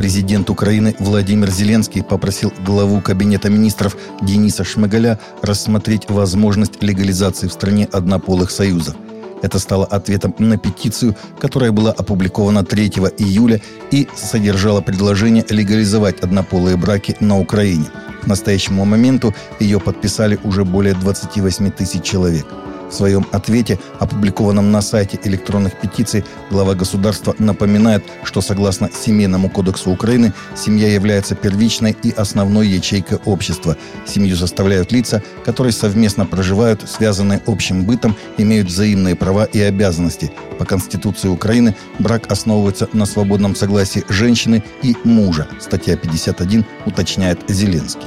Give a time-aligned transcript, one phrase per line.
[0.00, 7.86] Президент Украины Владимир Зеленский попросил главу Кабинета министров Дениса Шмыгаля рассмотреть возможность легализации в стране
[7.92, 8.96] однополых союзов.
[9.42, 12.86] Это стало ответом на петицию, которая была опубликована 3
[13.18, 13.60] июля
[13.90, 17.84] и содержала предложение легализовать однополые браки на Украине.
[18.22, 22.46] К настоящему моменту ее подписали уже более 28 тысяч человек–
[22.90, 29.90] в своем ответе, опубликованном на сайте электронных петиций, глава государства напоминает, что согласно Семейному кодексу
[29.90, 33.76] Украины, семья является первичной и основной ячейкой общества.
[34.06, 40.32] Семью составляют лица, которые совместно проживают, связанные общим бытом, имеют взаимные права и обязанности.
[40.58, 45.46] По Конституции Украины брак основывается на свободном согласии женщины и мужа.
[45.58, 48.06] Статья 51 уточняет Зеленский.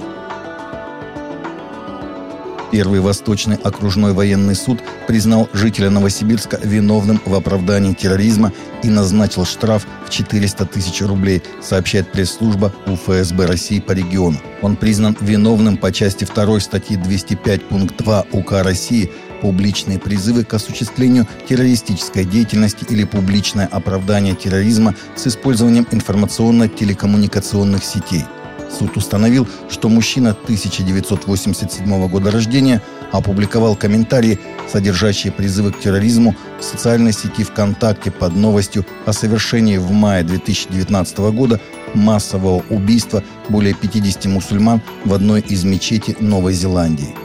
[2.73, 8.51] Первый Восточный окружной военный суд признал жителя Новосибирска виновным в оправдании терроризма
[8.81, 14.39] и назначил штраф в 400 тысяч рублей, сообщает пресс-служба УФСБ России по региону.
[14.63, 19.11] Он признан виновным по части 2 статьи 205 пункт 2 УК России
[19.43, 28.25] публичные призывы к осуществлению террористической деятельности или публичное оправдание терроризма с использованием информационно-телекоммуникационных сетей–
[28.77, 34.39] Суд установил, что мужчина 1987 года рождения опубликовал комментарии,
[34.71, 41.17] содержащие призывы к терроризму в социальной сети ВКонтакте под новостью о совершении в мае 2019
[41.31, 41.59] года
[41.93, 47.22] массового убийства более 50 мусульман в одной из мечетей Новой Зеландии.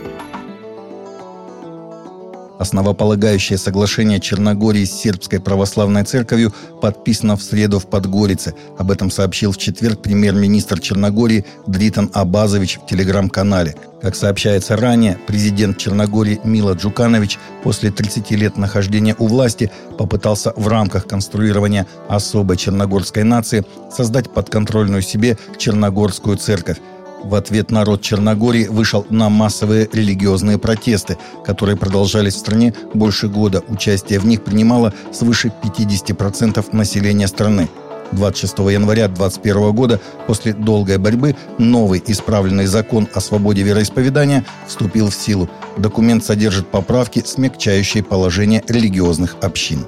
[2.58, 8.54] Основополагающее соглашение Черногории с Сербской православной церковью подписано в среду в Подгорице.
[8.78, 13.76] Об этом сообщил в четверг премьер-министр Черногории Дритан Абазович в телеграм-канале.
[14.02, 20.68] Как сообщается ранее, президент Черногории Мила Джуканович после 30 лет нахождения у власти попытался в
[20.68, 26.78] рамках конструирования особой черногорской нации создать подконтрольную себе Черногорскую церковь.
[27.22, 33.62] В ответ народ Черногории вышел на массовые религиозные протесты, которые продолжались в стране больше года.
[33.68, 37.68] Участие в них принимало свыше 50% населения страны.
[38.12, 45.14] 26 января 2021 года после долгой борьбы новый исправленный закон о свободе вероисповедания вступил в
[45.14, 45.50] силу.
[45.76, 49.86] Документ содержит поправки, смягчающие положение религиозных общин.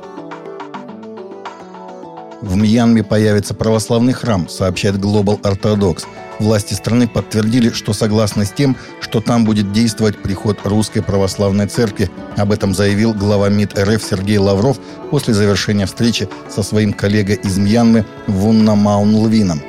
[2.43, 6.05] В Мьянме появится православный храм, сообщает Global Orthodox–
[6.41, 12.11] Власти страны подтвердили, что согласны с тем, что там будет действовать приход Русской Православной Церкви.
[12.39, 14.79] Об этом заявил глава МИД РФ Сергей Лавров
[15.11, 19.61] после завершения встречи со своим коллегой из Мьянмы Вунна Маунлвином.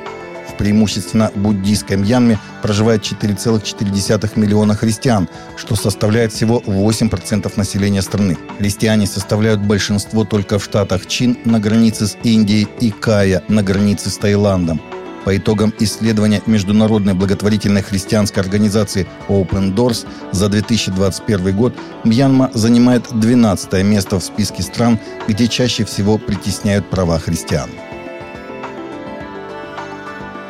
[0.52, 8.36] В преимущественно буддийской Мьянме проживает 4,4 миллиона христиан, что составляет всего 8% населения страны.
[8.58, 14.10] Христиане составляют большинство только в штатах Чин на границе с Индией и Кая на границе
[14.10, 14.80] с Таиландом.
[15.24, 21.74] По итогам исследования Международной благотворительной христианской организации Open Doors за 2021 год
[22.04, 24.98] Мьянма занимает 12 место в списке стран,
[25.28, 27.70] где чаще всего притесняют права христиан.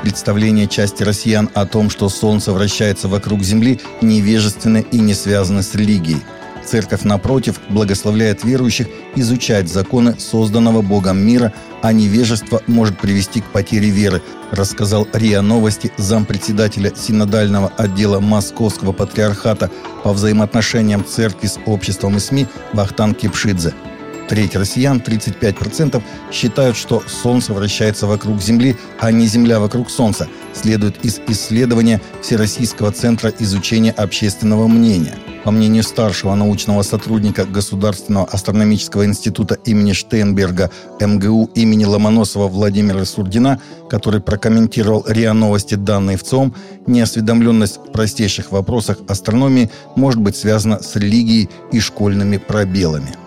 [0.03, 5.75] Представление части россиян о том, что Солнце вращается вокруг Земли, невежественно и не связано с
[5.75, 6.19] религией–
[6.65, 8.87] Церковь, напротив, благословляет верующих
[9.17, 11.53] изучать законы созданного Богом мира,
[11.83, 19.71] а невежество может привести к потере веры, рассказал РИА Новости зампредседателя синодального отдела Московского патриархата
[20.05, 23.75] по взаимоотношениям церкви с обществом и СМИ Бахтан Кипшидзе–
[24.33, 31.05] Треть россиян, 35%, считают, что Солнце вращается вокруг Земли, а не Земля вокруг Солнца, следует
[31.05, 35.13] из исследования Всероссийского центра изучения общественного мнения.
[35.45, 43.61] По мнению старшего научного сотрудника Государственного астрономического института имени Штейнберга МГУ имени Ломоносова Владимира Сурдина,
[43.91, 46.55] который прокомментировал РИА Новости данные в ЦОМ,
[46.87, 53.22] неосведомленность в простейших вопросах астрономии может быть связана с религией и школьными пробелами.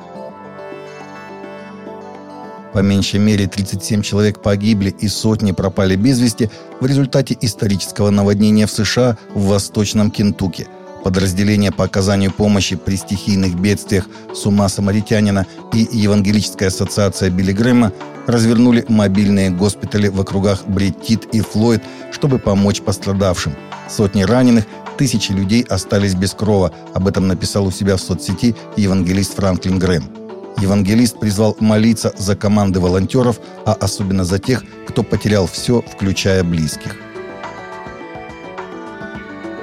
[2.75, 6.49] По меньшей мере 37 человек погибли и сотни пропали без вести
[6.81, 10.67] в результате исторического наводнения в США в Восточном Кентукки.
[11.01, 17.93] Подразделение по оказанию помощи при стихийных бедствиях с ума самаритянина и Евангелическая ассоциация Билли Грэма
[18.27, 21.81] развернули мобильные госпитали в округах Бреттит и Флойд,
[22.11, 23.55] чтобы помочь пострадавшим.
[23.89, 24.65] Сотни раненых,
[24.97, 26.73] тысячи людей остались без крова.
[26.93, 30.24] Об этом написал у себя в соцсети евангелист Франклин Грэм.
[30.59, 36.95] Евангелист призвал молиться за команды волонтеров, а особенно за тех, кто потерял все, включая близких.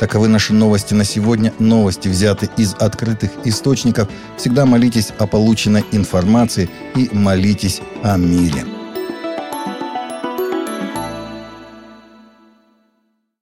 [0.00, 1.54] Таковы наши новости на сегодня.
[1.60, 4.08] Новости взяты из открытых источников.
[4.36, 8.81] Всегда молитесь о полученной информации и молитесь о мире.